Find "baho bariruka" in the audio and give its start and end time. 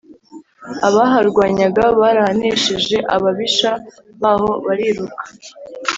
4.21-5.23